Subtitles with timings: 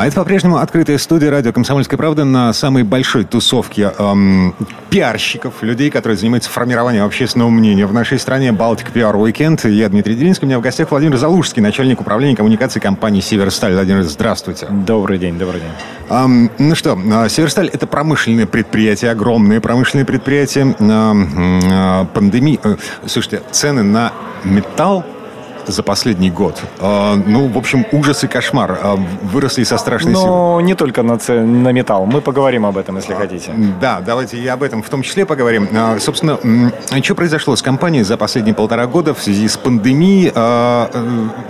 [0.00, 4.54] А это по-прежнему открытая студия радио «Комсомольская правда» на самой большой тусовке эм,
[4.88, 8.50] пиарщиков, людей, которые занимаются формированием общественного мнения в нашей стране.
[8.50, 9.66] «Балтик Пиар Уикенд».
[9.66, 10.46] Я Дмитрий Делинский.
[10.46, 13.74] У меня в гостях Владимир Залужский, начальник управления коммуникации компании «Северсталь».
[13.74, 14.68] Владимир, здравствуйте.
[14.70, 15.70] Добрый день, добрый день.
[16.08, 20.74] Эм, ну что, э, «Северсталь»— это промышленное предприятие, огромное промышленное предприятие.
[20.78, 22.58] Э, э, пандемия...
[22.64, 25.04] Э, слушайте, цены на металл
[25.70, 26.60] за последний год.
[26.80, 28.78] А, ну, в общем, ужас и кошмар.
[28.82, 30.62] А, выросли со страшной Но силой.
[30.64, 32.06] не только на, на металл.
[32.06, 33.52] Мы поговорим об этом, если хотите.
[33.80, 35.68] Да, давайте и об этом в том числе поговорим.
[35.74, 36.38] А, собственно,
[37.02, 40.32] что произошло с компанией за последние полтора года в связи с пандемией?
[40.34, 40.86] Э,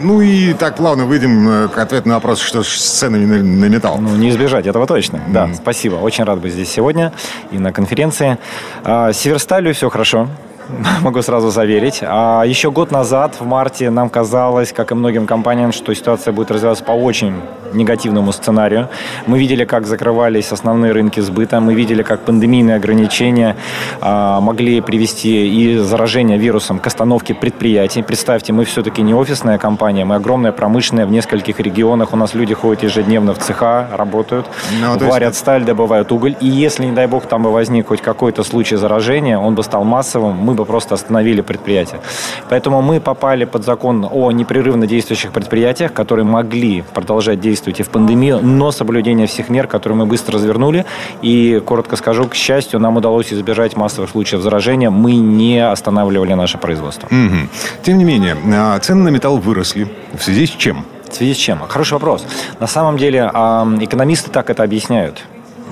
[0.00, 3.98] ну и так плавно выйдем э, к ответу на вопрос, что с ценами на, металл.
[3.98, 5.16] Ну, не избежать этого точно.
[5.16, 5.32] Mm.
[5.32, 5.96] Да, спасибо.
[5.96, 7.12] Очень рад быть здесь сегодня
[7.50, 8.38] и на конференции.
[8.84, 10.28] Северсталью все хорошо.
[11.02, 12.00] могу сразу заверить.
[12.02, 16.50] А еще год назад, в марте, нам казалось, как и многим компаниям, что ситуация будет
[16.50, 17.34] развиваться по очень
[17.72, 18.88] негативному сценарию.
[19.26, 23.56] Мы видели, как закрывались основные рынки сбыта, мы видели, как пандемийные ограничения
[24.00, 28.02] а, могли привести и заражение вирусом к остановке предприятий.
[28.02, 32.12] Представьте, мы все-таки не офисная компания, мы огромная промышленная в нескольких регионах.
[32.12, 34.46] У нас люди ходят ежедневно в цеха, работают,
[34.80, 35.40] ну, варят есть...
[35.40, 36.36] сталь, добывают уголь.
[36.40, 39.84] И если, не дай бог, там бы возник хоть какой-то случай заражения, он бы стал
[39.84, 42.00] массовым, мы бы просто остановили предприятие.
[42.48, 47.90] Поэтому мы попали под закон о непрерывно действующих предприятиях, которые могли продолжать действовать и в
[47.90, 50.84] пандемию, но соблюдение всех мер, которые мы быстро развернули.
[51.22, 54.90] И, коротко скажу, к счастью, нам удалось избежать массовых случаев заражения.
[54.90, 57.06] Мы не останавливали наше производство.
[57.06, 57.48] Угу.
[57.82, 59.88] Тем не менее, а, цены на металл выросли.
[60.18, 60.84] В связи с чем?
[61.08, 61.60] В связи с чем?
[61.68, 62.26] Хороший вопрос.
[62.60, 63.30] На самом деле,
[63.80, 65.24] экономисты так это объясняют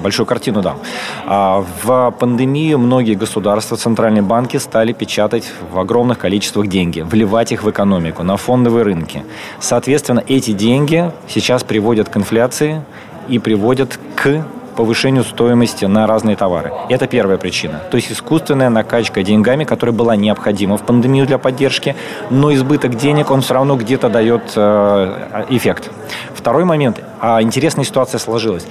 [0.02, 0.78] большую картину дам.
[1.26, 7.62] А, в пандемию многие государства, центральные банки стали печатать в огромных количествах деньги, вливать их
[7.62, 9.24] в экономику, на фондовые рынки.
[9.60, 12.82] Соответственно, эти деньги сейчас приводят к инфляции
[13.28, 14.44] и приводят к
[14.74, 16.72] повышению стоимости на разные товары.
[16.88, 17.80] Это первая причина.
[17.90, 21.96] То есть искусственная накачка деньгами, которая была необходима в пандемию для поддержки,
[22.30, 25.90] но избыток денег, он все равно где-то дает э, эффект.
[26.34, 27.00] Второй момент.
[27.20, 28.66] А интересная ситуация сложилась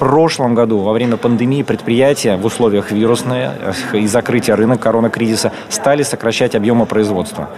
[0.00, 3.50] прошлом году, во время пандемии, предприятия в условиях вирусной
[3.92, 7.50] и закрытия рынка коронакризиса стали сокращать объемы производства.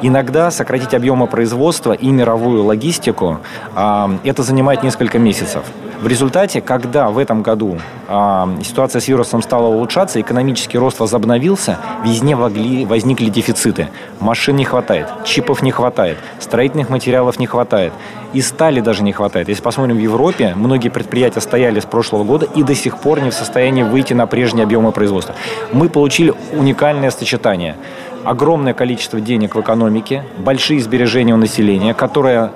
[0.00, 3.38] Иногда сократить объемы производства и мировую логистику,
[3.74, 5.64] а, это занимает несколько месяцев.
[6.00, 7.76] В результате, когда в этом году
[8.08, 13.88] э, ситуация с вирусом стала улучшаться, экономический рост возобновился, везде могли, возникли дефициты.
[14.18, 17.92] Машин не хватает, чипов не хватает, строительных материалов не хватает.
[18.32, 19.50] И стали даже не хватает.
[19.50, 23.28] Если посмотрим в Европе, многие предприятия стояли с прошлого года и до сих пор не
[23.28, 25.34] в состоянии выйти на прежние объемы производства.
[25.70, 27.76] Мы получили уникальное сочетание
[28.24, 32.52] огромное количество денег в экономике, большие сбережения у населения, которое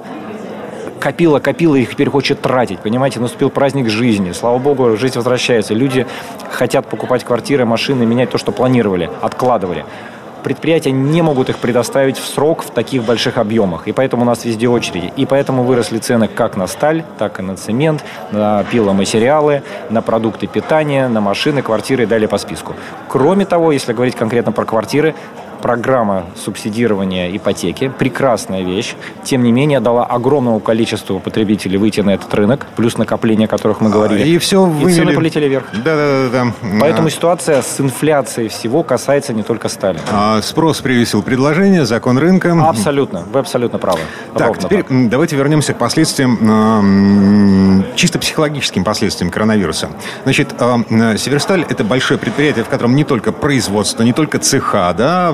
[1.04, 2.78] копила, копила и теперь хочет тратить.
[2.78, 4.32] Понимаете, наступил праздник жизни.
[4.32, 5.74] Слава богу, жизнь возвращается.
[5.74, 6.06] Люди
[6.50, 9.84] хотят покупать квартиры, машины, менять то, что планировали, откладывали
[10.44, 13.88] предприятия не могут их предоставить в срок в таких больших объемах.
[13.88, 15.10] И поэтому у нас везде очереди.
[15.16, 20.46] И поэтому выросли цены как на сталь, так и на цемент, на пиломатериалы, на продукты
[20.46, 22.74] питания, на машины, квартиры и далее по списку.
[23.08, 25.14] Кроме того, если говорить конкретно про квартиры,
[25.64, 32.34] программа субсидирования ипотеки, прекрасная вещь, тем не менее дала огромному количеству потребителей выйти на этот
[32.34, 34.28] рынок, плюс накопления, о которых мы говорили.
[34.28, 34.92] И все вывели.
[34.92, 35.64] И цены полетели вверх.
[35.72, 36.52] Да, да, да.
[36.80, 37.10] Поэтому а...
[37.10, 39.98] ситуация с инфляцией всего касается не только стали.
[40.12, 42.54] А спрос превысил предложение, закон рынка.
[42.68, 43.24] Абсолютно.
[43.32, 44.00] Вы абсолютно правы.
[44.34, 45.08] Так, Ровно теперь так.
[45.08, 49.88] давайте вернемся к последствиям, чисто психологическим последствиям коронавируса.
[50.24, 55.32] Значит, Северсталь– это большое предприятие, в котором не только производство, не только цеха, да,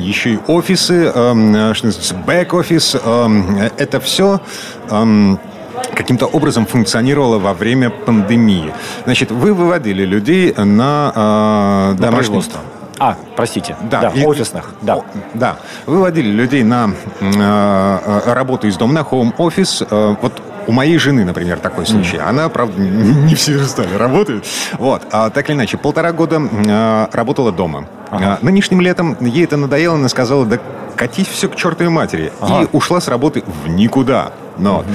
[0.00, 2.96] еще и офисы, эм, что называется, бэк-офис.
[3.04, 4.40] Эм, это все
[4.90, 5.38] эм,
[5.94, 8.72] каким-то образом функционировало во время пандемии.
[9.04, 12.60] Значит, вы выводили людей на, э, на производство.
[12.98, 15.00] А, простите, да, да и, офисных, да.
[15.34, 15.56] Да,
[15.86, 19.82] выводили людей на э, работу из дома, на хоум-офис.
[19.90, 22.18] Э, вот у моей жены, например, такой случай.
[22.18, 24.44] Она, правда, не в Северстале работает.
[24.78, 25.02] Вот.
[25.10, 27.86] А, так или иначе, полтора года а, работала дома.
[28.10, 28.38] Ага.
[28.40, 30.58] А, нынешним летом ей это надоело, она сказала, да
[30.96, 32.32] катись все к чертовой матери.
[32.40, 32.62] Ага.
[32.62, 34.32] И ушла с работы в никуда.
[34.58, 34.86] Но угу.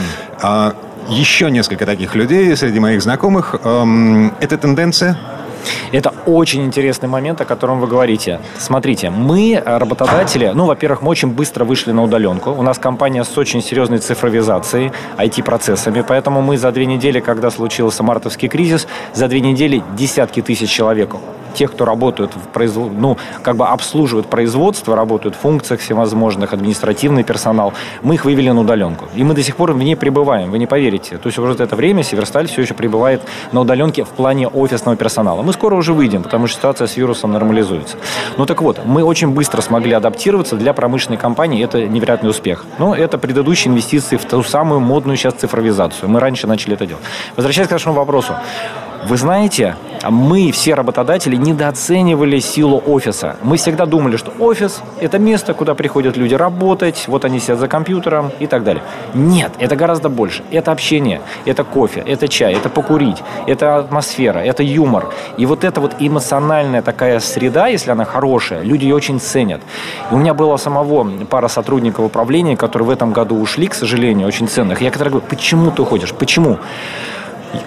[0.42, 0.74] а,
[1.10, 3.56] еще несколько таких людей среди моих знакомых.
[3.64, 5.18] Эм, эта тенденция
[5.92, 8.40] Это очень интересный момент, о котором вы говорите.
[8.58, 12.52] Смотрите, мы, работодатели, ну, во-первых, мы очень быстро вышли на удаленку.
[12.52, 18.04] У нас компания с очень серьезной цифровизацией, IT-процессами, поэтому мы за две недели, когда случился
[18.04, 21.16] мартовский кризис, за две недели десятки тысяч человек
[21.54, 22.92] тех, кто работают в производ...
[22.92, 28.62] ну, как бы обслуживают производство, работают в функциях всевозможных, административный персонал, мы их вывели на
[28.62, 29.06] удаленку.
[29.16, 31.18] И мы до сих пор в ней пребываем, вы не поверите.
[31.18, 35.42] То есть уже это время Северсталь все еще пребывает на удаленке в плане офисного персонала.
[35.42, 37.98] Мы скоро уже выйдем, потому что ситуация с вирусом нормализуется.
[38.38, 41.64] Ну так вот, мы очень быстро смогли адаптироваться для промышленной компании.
[41.64, 42.66] Это невероятный успех.
[42.78, 46.10] Но это предыдущие инвестиции в ту самую модную сейчас цифровизацию.
[46.10, 47.04] Мы раньше начали это делать.
[47.36, 48.34] Возвращаясь к вашему вопросу.
[49.06, 49.76] Вы знаете,
[50.10, 53.38] мы, все работодатели, недооценивали силу офиса.
[53.42, 57.68] Мы всегда думали, что офис– это место, куда приходят люди работать, вот они сидят за
[57.68, 58.84] компьютером и так далее.
[59.14, 60.44] Нет, это гораздо больше.
[60.52, 65.10] Это общение, это кофе, это чай, это покурить, это атмосфера, это юмор.
[65.38, 69.62] И вот эта вот эмоциональная такая среда, если она хорошая, люди ее очень ценят.
[70.12, 74.28] И у меня было самого пара сотрудников управления, которые в этом году ушли, к сожалению,
[74.28, 74.82] очень ценных.
[74.82, 76.14] Я когда говорю, почему ты уходишь?
[76.14, 76.58] Почему?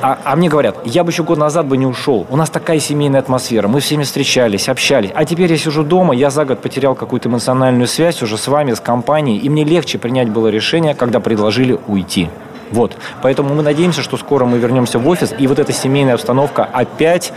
[0.01, 2.27] А, а мне говорят, я бы еще год назад бы не ушел.
[2.31, 3.69] У нас такая семейная атмосфера.
[3.69, 5.11] Мы всеми встречались, общались.
[5.15, 8.73] А теперь я сижу дома, я за год потерял какую-то эмоциональную связь уже с вами,
[8.73, 9.39] с компанией.
[9.39, 12.29] И мне легче принять было решение, когда предложили уйти.
[12.73, 12.97] Вот.
[13.23, 17.33] Поэтому мы надеемся, что скоро мы вернемся в офис, и вот эта семейная обстановка опять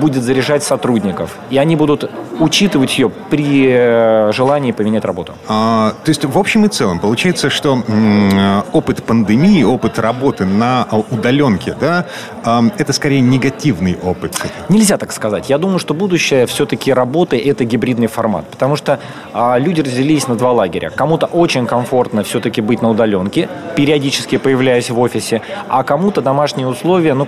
[0.00, 1.36] будет заряжать сотрудников.
[1.50, 5.34] И они будут учитывать ее при э, желании поменять работу.
[5.48, 10.86] А, то есть, в общем и целом, получается, что м, опыт пандемии, опыт работы на
[11.10, 12.06] удаленке, да,
[12.44, 14.40] а, это скорее негативный опыт.
[14.68, 15.50] Нельзя так сказать.
[15.50, 18.46] Я думаю, что будущее все-таки работы– это гибридный формат.
[18.48, 18.98] Потому что
[19.32, 20.90] а, люди разделились на два лагеря.
[20.90, 27.14] Кому-то очень комфортно все-таки быть на удаленке, периодически появляясь в офисе, а кому-то домашние условия,
[27.14, 27.26] ну,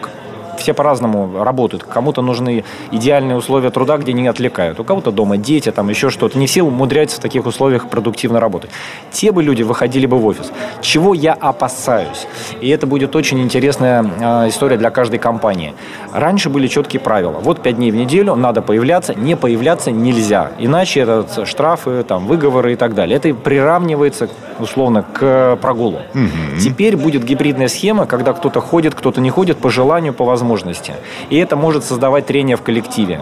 [0.58, 1.84] все по-разному работают.
[1.84, 4.80] Кому-то нужны идеальные условия труда, где не отвлекают.
[4.80, 6.38] У кого-то дома дети, там еще что-то.
[6.38, 8.70] Не все умудряются в таких условиях продуктивно работать.
[9.10, 10.52] Те бы люди выходили бы в офис.
[10.80, 12.26] Чего я опасаюсь?
[12.60, 15.74] И это будет очень интересная э, история для каждой компании.
[16.12, 17.38] Раньше были четкие правила.
[17.40, 20.52] Вот пять дней в неделю надо появляться, не появляться нельзя.
[20.58, 23.16] Иначе это штрафы, там, выговоры и так далее.
[23.16, 24.28] Это приравнивается
[24.58, 25.98] условно к прогулу.
[26.14, 26.60] Угу.
[26.60, 30.94] Теперь будет гибридная схема, когда кто-то ходит, кто-то не ходит по желанию, по возможности возможности.
[31.30, 33.20] И это может создавать трение в коллективе.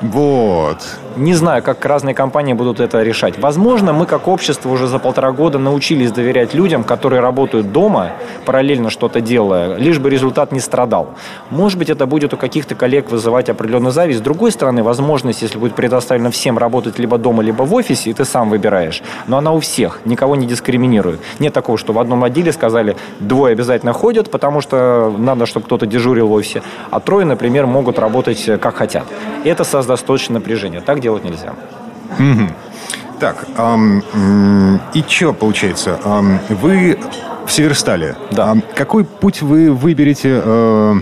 [0.00, 0.78] Вот.
[1.16, 3.38] Не знаю, как разные компании будут это решать.
[3.38, 8.12] Возможно, мы как общество уже за полтора года научились доверять людям, которые работают дома,
[8.46, 11.10] параллельно что-то делая, лишь бы результат не страдал.
[11.50, 14.20] Может быть, это будет у каких-то коллег вызывать определенную зависть.
[14.20, 18.12] С другой стороны, возможность, если будет предоставлена всем работать либо дома, либо в офисе, и
[18.14, 19.02] ты сам выбираешь.
[19.26, 21.20] Но она у всех, никого не дискриминирует.
[21.38, 25.86] Нет такого, что в одном отделе сказали, двое обязательно ходят, потому что надо, чтобы кто-то
[25.86, 29.04] дежурил в офисе, а трое, например, могут работать как хотят.
[29.44, 30.80] Это создаст точно напряжение.
[30.80, 31.52] Так делать нельзя.
[33.20, 33.46] Так,
[34.94, 35.98] и что получается?
[36.48, 36.98] Вы
[37.52, 38.16] в Северстале.
[38.30, 38.52] Да.
[38.52, 40.40] А какой путь вы выберете?
[40.42, 40.94] Э,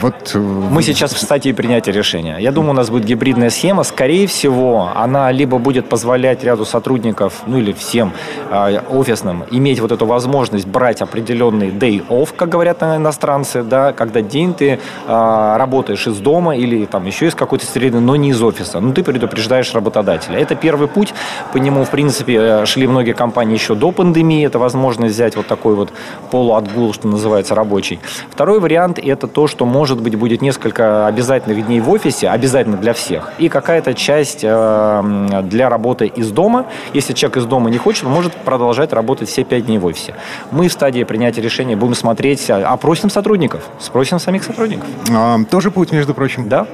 [0.00, 0.30] вот...
[0.34, 2.38] Э, Мы сейчас в стадии принятия решения.
[2.38, 3.82] Я думаю, у нас будет гибридная схема.
[3.84, 8.12] Скорее всего, она либо будет позволять ряду сотрудников, ну или всем
[8.50, 14.22] э, офисным, иметь вот эту возможность брать определенный day off, как говорят иностранцы, да, когда
[14.22, 18.42] день ты э, работаешь из дома или там еще из какой-то среды, но не из
[18.42, 18.80] офиса.
[18.80, 20.38] Ну, ты предупреждаешь работодателя.
[20.38, 21.12] Это первый путь.
[21.52, 24.46] По нему, в принципе, э, шли многие компании еще до пандемии.
[24.46, 25.92] Это возможность взять вот такой такой вот
[26.30, 28.00] полуотгул, что называется, рабочий.
[28.30, 32.92] Второй вариант– это то, что, может быть, будет несколько обязательных дней в офисе, обязательно для
[32.92, 36.66] всех, и какая-то часть э, для работы из дома.
[36.94, 40.14] Если человек из дома не хочет, он может продолжать работать все пять дней в офисе.
[40.50, 44.86] Мы в стадии принятия решения будем смотреть, а, опросим сотрудников, спросим самих сотрудников.
[45.10, 46.48] А, тоже путь, между прочим.
[46.48, 46.66] Да.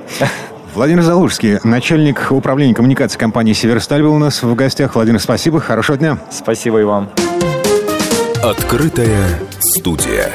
[0.75, 4.95] Владимир Залужский, начальник управления коммуникации компании «Северсталь» был у нас в гостях.
[4.95, 6.19] Владимир, спасибо, хорошего дня.
[6.31, 7.09] Спасибо и вам.
[8.43, 10.33] Открытая студия.